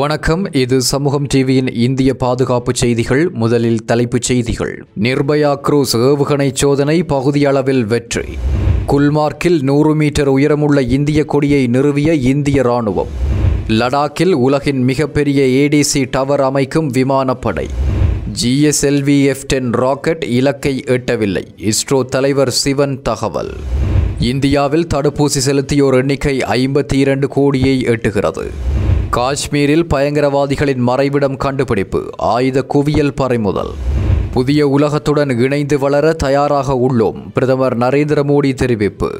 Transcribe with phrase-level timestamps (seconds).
[0.00, 4.72] வணக்கம் இது சமூகம் டிவியின் இந்திய பாதுகாப்பு செய்திகள் முதலில் தலைப்புச் செய்திகள்
[5.02, 8.24] நிர்பயா குரூஸ் ஏவுகணை சோதனை பகுதியளவில் வெற்றி
[8.86, 13.12] குல்மார்க்கில் நூறு மீட்டர் உயரமுள்ள இந்திய கொடியை நிறுவிய இந்திய ராணுவம்
[13.72, 17.66] லடாக்கில் உலகின் மிகப்பெரிய ஏடிசி டவர் அமைக்கும் விமானப்படை
[18.40, 23.54] ஜிஎஸ்எல்வி எஃப் டென் ராக்கெட் இலக்கை எட்டவில்லை இஸ்ரோ தலைவர் சிவன் தகவல்
[24.26, 28.46] இந்தியாவில் தடுப்பூசி செலுத்தியோர் எண்ணிக்கை ஐம்பத்தி இரண்டு கோடியை எட்டுகிறது
[29.12, 32.00] காஷ்மீரில் பயங்கரவாதிகளின் மறைவிடம் கண்டுபிடிப்பு
[32.28, 33.72] ஆயுத குவியல் பறிமுதல்
[34.32, 39.10] புதிய உலகத்துடன் இணைந்து வளர தயாராக உள்ளோம் பிரதமர் நரேந்திர மோடி தெரிவிப்பு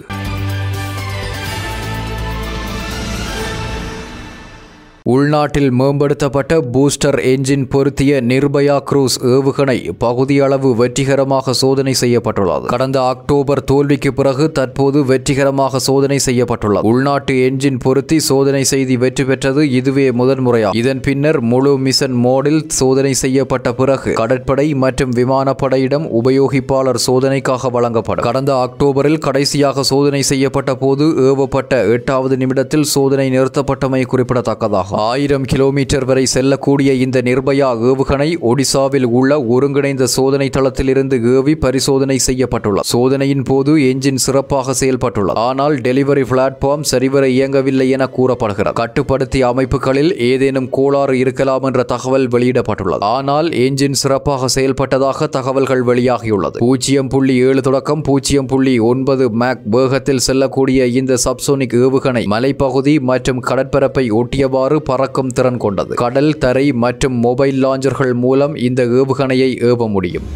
[5.13, 14.11] உள்நாட்டில் மேம்படுத்தப்பட்ட பூஸ்டர் என்ஜின் பொருத்திய நிர்பயா குரூஸ் ஏவுகணை பகுதியளவு வெற்றிகரமாக சோதனை செய்யப்பட்டுள்ளது கடந்த அக்டோபர் தோல்விக்கு
[14.13, 21.03] பிறகு தற்போது வெற்றிகரமாக சோதனை செய்யப்பட்டுள்ளது உள்நாட்டு என்ஜின் பொருத்தி சோதனை செய்தி வெற்றி பெற்றது இதுவே முதன்முறையாகும் இதன்
[21.03, 29.23] பின்னர் முழு மிஷன் மோடில் சோதனை செய்யப்பட்ட பிறகு கடற்படை மற்றும் விமானப்படையிடம் உபயோகிப்பாளர் சோதனைக்காக வழங்கப்படும் கடந்த அக்டோபரில்
[29.23, 31.83] கடைசியாக சோதனை செய்யப்பட்ட போது ஏவப்பட்ட
[31.93, 40.05] எட்டாவது நிமிடத்தில் சோதனை நிறுத்தப்பட்டமை குறிப்பிடத்தக்கதாகும் ஆயிரம் கிலோமீட்டர் வரை செல்லக்கூடிய இந்த நிர்பயா ஏவுகணை ஒடிசாவில் உள்ள ஒருங்கிணைந்த
[40.15, 47.87] சோதனை தளத்திலிருந்து ஏவி பரிசோதனை செய்யப்பட்டுள்ளது சோதனையின் போது என்ஜின் சிறப்பாக செயல்பட்டுள்ளது ஆனால் டெலிவரி பிளாட்ஃபார்ம் சரிவர இயங்கவில்லை
[47.91, 55.87] என கூறப்படுகிறது கட்டுப்படுத்திய அமைப்புகளில் ஏதேனும் கோளாறு இருக்கலாம் என்ற தகவல் வெளியிடப்பட்டுள்ளது ஆனால் என்ஜின் சிறப்பாக செயல்பட்டதாக தகவல்கள்
[55.89, 62.97] வெளியாகியுள்ளது பூஜ்ஜியம் புள்ளி ஏழு தொடக்கம் பூஜ்ஜியம் புள்ளி ஒன்பது மேக் வேகத்தில் செல்லக்கூடிய இந்த சப்சோனிக் ஏவுகணை மலைப்பகுதி
[63.09, 69.89] மற்றும் கடற்பரப்பை ஒட்டியவாறு பறக்கும் திறன் கொண்டது கடல் தரை மற்றும் மொபைல் லாஞ்சர்கள் மூலம் இந்த ஏவுகணையை ஏவ
[69.89, 70.29] முடியும்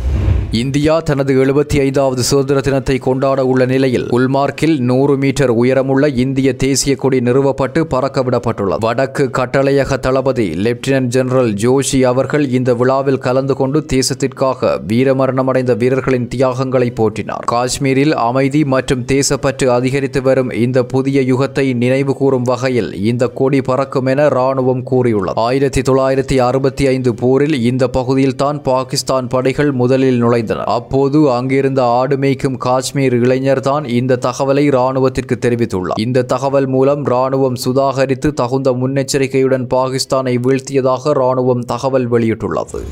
[0.52, 6.92] இந்தியா தனது எழுபத்தி ஐந்தாவது சுதந்திர தினத்தை கொண்டாட உள்ள நிலையில் உல்மார்க்கில் நூறு மீட்டர் உயரமுள்ள இந்திய தேசிய
[6.96, 14.70] கொடி நிறுவப்பட்டு பறக்கவிடப்பட்டுள்ளது வடக்கு கட்டளையக தளபதி லெப்டினன்ட் ஜெனரல் ஜோஷி அவர்கள் இந்த விழாவில் கலந்து கொண்டு தேசத்திற்காக
[14.86, 22.48] வீரமரணமடைந்த வீரர்களின் தியாகங்களை போற்றினார் காஷ்மீரில் அமைதி மற்றும் தேசப்பற்று அதிகரித்து வரும் இந்த புதிய யுகத்தை நினைவு கூறும்
[22.48, 29.28] வகையில் இந்த கொடி பறக்கும் என ராணுவம் கூறியுள்ளது ஆயிரத்தி தொள்ளாயிரத்தி அறுபத்தி ஐந்து போரில் இந்த பகுதியில்தான் பாகிஸ்தான்
[29.28, 36.00] படைகள் முதலில் நுழை நுழைந்தனர் அப்போது அங்கிருந்த ஆடு மேய்க்கும் காஷ்மீர் இளைஞர் தான் இந்த தகவலை ராணுவத்திற்கு தெரிவித்துள்ளார்
[36.00, 42.82] இந்த தகவல் மூலம் ராணுவம் சுதாகரித்து தகுந்த முன்னெச்சரிக்கையுடன் பாகிஸ்தானை வீழ்த்தியதாக ராணுவம் தகவல் வெளியிட்டுள்ளது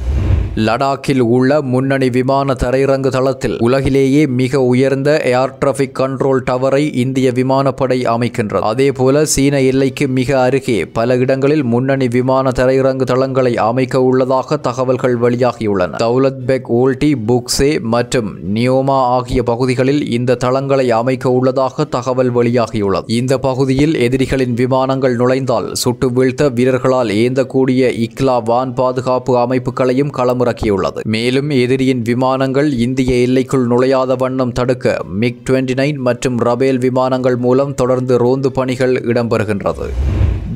[0.56, 7.96] லடாக்கில் உள்ள முன்னணி விமான தரையிறங்கு தளத்தில் உலகிலேயே மிக உயர்ந்த ஏர் டிராபிக் கண்ட்ரோல் டவரை இந்திய விமானப்படை
[8.08, 15.16] அமைக்கின்றது அதேபோல சீன எல்லைக்கு மிக அருகே பல இடங்களில் முன்னணி விமான தரையிறங்கு தளங்களை அமைக்க உள்ளதாக தகவல்கள்
[15.24, 23.12] வெளியாகியுள்ளன தௌலத் பெக் ஓல்டி புக்சே மற்றும் நியோமா ஆகிய பகுதிகளில் இந்த தளங்களை அமைக்க உள்ளதாக தகவல் வெளியாகியுள்ளது
[23.14, 31.02] இந்த பகுதியில் எதிரிகளின் விமானங்கள் நுழைந்தால் சுட்டு வீழ்த்த வீரர்களால் ஏந்தக்கூடிய இக்லா வான் பாதுகாப்பு அமைப்புகளையும் களம் முறக்கியுள்ளது
[31.14, 34.88] மேலும் எதிரியின் விமானங்கள் இந்திய எல்லைக்குள் நுழையாத வண்ணம் தடுக்க
[35.20, 39.88] மிக் டுவெண்டி நைன் மற்றும் ரபேல் விமானங்கள் மூலம் தொடர்ந்து ரோந்து பணிகள் இடம்பெறுகின்றது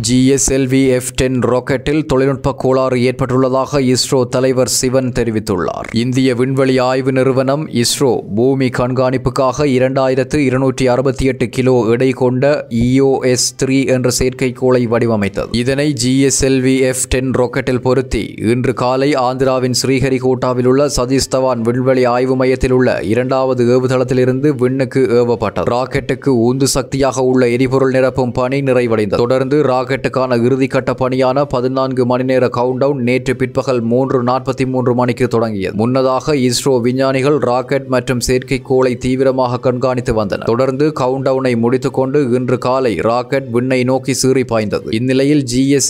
[0.00, 7.65] ஜிஎஸ்எல்வி எஃப் டென் ராக்கெட்டில் தொழில்நுட்ப கோளாறு ஏற்பட்டுள்ளதாக இஸ்ரோ தலைவர் சிவன் தெரிவித்துள்ளார் இந்திய விண்வெளி ஆய்வு நிறுவனம்
[7.79, 12.45] இஸ்ரோ பூமி கண்காணிப்புக்காக இரண்டாயிரத்து இருநூற்றி அறுபத்தி எட்டு கிலோ எடை கொண்ட
[12.81, 19.79] இஓஎஸ் e த்ரீ என்ற செயற்கைக்கோளை வடிவமைத்தது இதனை ஜிஎஸ்எல்வி எஃப் டென் ராக்கெட்டில் பொருத்தி இன்று காலை ஆந்திராவின்
[19.81, 27.27] ஸ்ரீஹரிகோட்டாவில் உள்ள சதீஷ் தவான் விண்வெளி ஆய்வு மையத்தில் உள்ள இரண்டாவது ஏவுதளத்திலிருந்து விண்ணுக்கு ஏவப்பட்டது ராக்கெட்டுக்கு உந்து சக்தியாக
[27.27, 33.33] உள்ள எரிபொருள் நிரப்பும் பணி நிறைவடைந்தது தொடர்ந்து ராக்கெட் கிரிக்கெட்டுக்கான இறுதிக்கட்ட பணியான பதினான்கு மணி நேர கவுண்டவுன் நேற்று
[33.35, 40.51] பிற்பகல் மூன்று நாற்பத்தி மூன்று மணிக்கு தொடங்கியது முன்னதாக இஸ்ரோ விஞ்ஞானிகள் ராக்கெட் மற்றும் செயற்கைக்கோளை தீவிரமாக கண்காணித்து வந்தனர்
[40.51, 45.45] தொடர்ந்து கவுண்டவுனை முடித்துக்கொண்டு இன்று காலை ராக்கெட் விண்ணை நோக்கி சீறி பாய்ந்தது இந்நிலையில்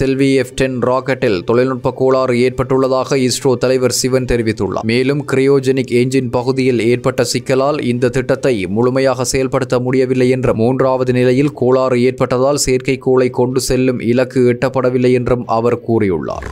[0.01, 6.83] எல்வி எஃப் டென் ராக்கெட்டில் தொழில்நுட்ப கோளாறு ஏற்பட்டுள்ளதாக இஸ்ரோ தலைவர் சிவன் தெரிவித்துள்ளார் மேலும் கிரையோஜெனிக் என்ஜின் பகுதியில்
[6.87, 13.88] ஏற்பட்ட சிக்கலால் இந்த திட்டத்தை முழுமையாக செயல்படுத்த முடியவில்லை என்ற மூன்றாவது நிலையில் கோளாறு ஏற்பட்டதால் செயற்கைக்கோளை கொண்டு செல்லும்
[13.97, 16.52] இலக்கு எட்டப்படவில்லை என்றும் அவர் கூறியுள்ளார்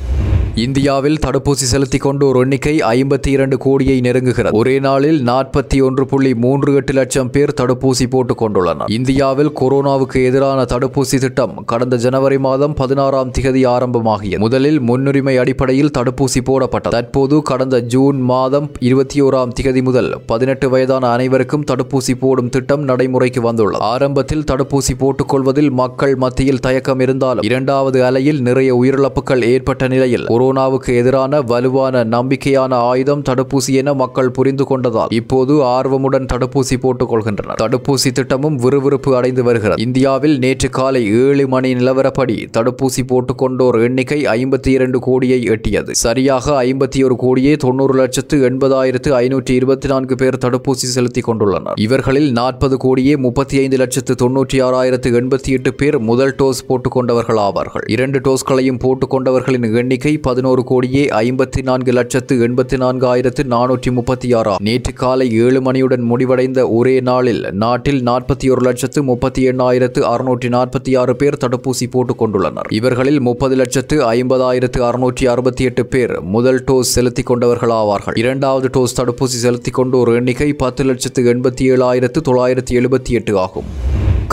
[0.56, 6.30] இந்தியாவில் தடுப்பூசி செலுத்திக் கொண்டு ஒரு எண்ணிக்கை ஐம்பத்தி இரண்டு கோடியை நெருங்குகிறது ஒரே நாளில் நாற்பத்தி ஒன்று புள்ளி
[6.44, 12.76] மூன்று எட்டு லட்சம் பேர் தடுப்பூசி போட்டுக் கொண்டுள்ளனர் இந்தியாவில் கொரோனாவுக்கு எதிரான தடுப்பூசி திட்டம் கடந்த ஜனவரி மாதம்
[12.78, 19.82] பதினாறாம் திகதி ஆரம்பமாகியது முதலில் முன்னுரிமை அடிப்படையில் தடுப்பூசி போடப்பட்டது தற்போது கடந்த ஜூன் மாதம் இருபத்தி ஓராம் திகதி
[19.82, 26.64] முதல் பதினெட்டு வயதான அனைவருக்கும் தடுப்பூசி போடும் திட்டம் நடைமுறைக்கு வந்துள்ளது ஆரம்பத்தில் தடுப்பூசி போட்டுக் கொள்வதில் மக்கள் மத்தியில்
[26.64, 33.72] தயக்கம் இருந்தாலும் இரண்டாவது அலையில் நிறைய உயிரிழப்புகள் ஏற்பட்ட நிலையில் ஒரு கொரோனாவுக்கு எதிரான வலுவான நம்பிக்கையான ஆயுதம் தடுப்பூசி
[33.72, 40.36] என மக்கள் புரிந்து கொண்டதால் இப்போது ஆர்வமுடன் தடுப்பூசி போட்டுக் கொள்கின்றனர் தடுப்பூசி திட்டமும் விறுவிறுப்பு அடைந்து வருகிறது இந்தியாவில்
[40.38, 43.04] நேற்று காலை ஏழு மணி நிலவரப்படி தடுப்பூசி
[43.36, 49.88] கொண்டோர் எண்ணிக்கை ஐம்பத்தி இரண்டு கோடியை எட்டியது சரியாக ஐம்பத்தி ஒரு கோடியே தொன்னூறு லட்சத்து எண்பதாயிரத்து ஐநூற்றி இருபத்தி
[49.88, 55.72] நான்கு பேர் தடுப்பூசி செலுத்திக் கொண்டுள்ளனர் இவர்களில் நாற்பது கோடியே முப்பத்தி ஐந்து லட்சத்து தொன்னூற்றி ஆறாயிரத்து எண்பத்தி எட்டு
[55.74, 56.62] பேர் முதல் டோஸ்
[56.90, 64.28] கொண்டவர்கள் ஆவார்கள் இரண்டு டோஸ்களையும் போட்டுக்கொண்டவர்களின் எண்ணிக்கை பதினோரு கோடியே ஐம்பத்தி நான்கு லட்சத்து எண்பத்தி நான்காயிரத்து நானூற்றி முப்பத்தி
[64.36, 70.50] ஆறாம் நேற்று காலை ஏழு மணியுடன் முடிவடைந்த ஒரே நாளில் நாட்டில் நாற்பத்தி ஒரு லட்சத்து முப்பத்தி எண்ணாயிரத்து அறுநூற்றி
[70.56, 76.62] நாற்பத்தி ஆறு பேர் தடுப்பூசி போட்டுக் கொண்டுள்ளனர் இவர்களில் முப்பது லட்சத்து ஐம்பதாயிரத்து அறுநூற்றி அறுபத்தி எட்டு பேர் முதல்
[76.66, 82.74] டோஸ் செலுத்திக் கொண்டவர்கள் ஆவார்கள் இரண்டாவது டோஸ் தடுப்பூசி செலுத்திக் கொண்டோர் எண்ணிக்கை பத்து லட்சத்து எண்பத்தி ஏழாயிரத்து தொள்ளாயிரத்து
[82.76, 83.70] எழுபத்தி எட்டு ஆகும்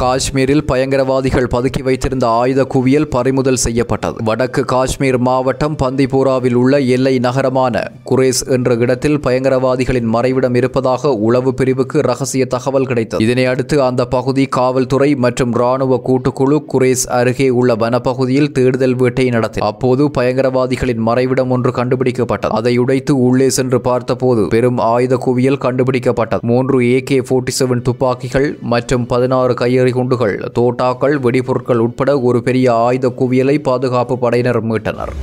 [0.00, 7.76] காஷ்மீரில் பயங்கரவாதிகள் பதுக்கி வைத்திருந்த ஆயுத குவியல் பறிமுதல் செய்யப்பட்டது வடக்கு காஷ்மீர் மாவட்டம் பந்திபூராவில் உள்ள எல்லை நகரமான
[8.06, 14.46] குரேஸ் என்ற இடத்தில் பயங்கரவாதிகளின் மறைவிடம் இருப்பதாக உளவு பிரிவுக்கு ரகசிய தகவல் கிடைத்தது இதனை அடுத்து அந்த பகுதி
[14.52, 21.74] காவல்துறை மற்றும் ராணுவ கூட்டுக்குழு குரேஸ் அருகே உள்ள வனப்பகுதியில் தேடுதல் வேட்டை நடத்தி அப்போது பயங்கரவாதிகளின் மறைவிடம் ஒன்று
[21.74, 27.86] கண்டுபிடிக்கப்பட்டது அதை உடைத்து உள்ளே சென்று பார்த்தபோது பெரும் ஆயுத குவியல் கண்டுபிடிக்கப்பட்டது மூன்று ஏ கே போர்ட்டி செவன்
[27.86, 35.16] துப்பாக்கிகள் மற்றும் பதினாறு கையெழு எறிகுண்டுகள் தோட்டாக்கள் வெடிபொருட்கள் உட்பட ஒரு பெரிய ஆயுத குவியலை பாதுகாப்பு படையினர் மீட்டனர்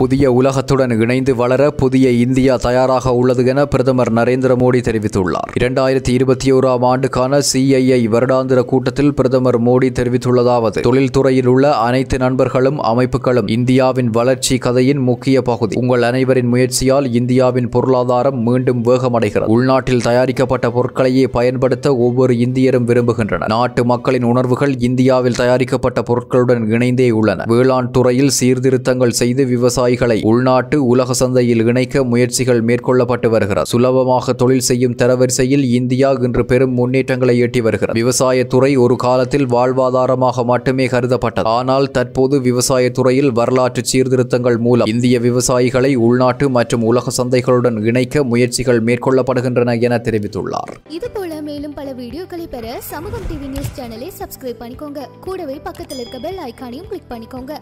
[0.00, 6.48] புதிய உலகத்துடன் இணைந்து வளர புதிய இந்தியா தயாராக உள்ளது என பிரதமர் நரேந்திர மோடி தெரிவித்துள்ளார் இரண்டாயிரத்தி இருபத்தி
[6.52, 14.58] ஓராம் ஆண்டுக்கான சிஐஐ வருடாந்திர கூட்டத்தில் பிரதமர் மோடி தெரிவித்துள்ளதாவது தொழில்துறையில் உள்ள அனைத்து நண்பர்களும் அமைப்புகளும் இந்தியாவின் வளர்ச்சி
[14.58, 22.36] கதையின் முக்கிய பகுதி உங்கள் அனைவரின் முயற்சியால் இந்தியாவின் பொருளாதாரம் மீண்டும் வேகமடைகிறது உள்நாட்டில் தயாரிக்கப்பட்ட பொருட்களையே பயன்படுத்த ஒவ்வொரு
[22.40, 29.84] இந்தியரும் விரும்புகின்றனர் நாட்டு மக்களின் உணர்வுகள் இந்தியாவில் தயாரிக்கப்பட்ட பொருட்களுடன் இணைந்தே உள்ளன வேளாண் துறையில் சீர்திருத்தங்கள் செய்து விவசாய
[29.88, 36.74] விவசாயிகளை உள்நாட்டு உலக சந்தையில் இணைக்க முயற்சிகள் மேற்கொள்ளப்பட்டு வருகிறது சுலபமாக தொழில் செய்யும் தரவரிசையில் இந்தியா இன்று பெரும்
[36.78, 43.84] முன்னேற்றங்களை எட்டி வருகிறது விவசாய துறை ஒரு காலத்தில் வாழ்வாதாரமாக மட்டுமே கருதப்பட்டது ஆனால் தற்போது விவசாய துறையில் வரலாற்று
[43.86, 51.74] சீர்திருத்தங்கள் மூலம் இந்திய விவசாயிகளை உள்நாட்டு மற்றும் உலக சந்தைகளுடன் இணைக்க முயற்சிகள் மேற்கொள்ளப்படுகின்றன என தெரிவித்துள்ளார் இதுபோல மேலும்
[51.74, 57.10] பல வீடியோக்களை பெற சமூகம் டிவி நியூஸ் சேனலை சப்ஸ்கிரைப் பண்ணிக்கோங்க கூடவே பக்கத்தில் இருக்க பெல் ஐக்கானையும் கிளிக்
[57.10, 57.52] பண்ணிக்கோங்க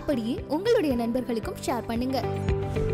[0.00, 2.26] அப்படியே உங்களுடைய நண்பர்களுக்கும் ஷேர் ஷேர் பண்ணுங்கள்